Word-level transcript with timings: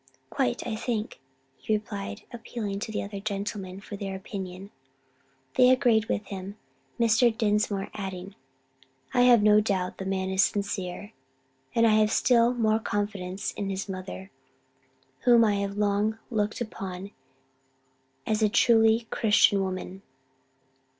"Quite, 0.31 0.65
I 0.65 0.75
think," 0.75 1.19
he 1.57 1.75
replied, 1.75 2.23
appealing 2.33 2.79
to 2.79 2.91
the 2.91 3.03
other 3.03 3.19
gentlemen 3.19 3.79
for 3.81 3.95
their 3.95 4.15
opinion. 4.15 4.71
They 5.57 5.69
agreed 5.69 6.05
with 6.05 6.25
him, 6.25 6.57
Mr. 6.99 7.29
Dinsmore 7.37 7.91
adding, 7.93 8.33
"I 9.13 9.21
have 9.21 9.43
no 9.43 9.59
doubt 9.61 9.99
the 9.99 10.07
man 10.07 10.31
is 10.31 10.43
sincere; 10.43 11.13
and 11.75 11.85
I 11.85 11.91
have 11.93 12.11
still 12.11 12.51
more 12.51 12.79
confidence 12.79 13.51
in 13.51 13.69
his 13.69 13.87
mother, 13.87 14.31
whom 15.19 15.45
I 15.45 15.57
have 15.57 15.77
long 15.77 16.17
looked 16.31 16.61
upon 16.61 17.11
as 18.25 18.41
a 18.41 18.49
truly 18.49 19.05
Christian 19.11 19.61
woman." 19.61 20.01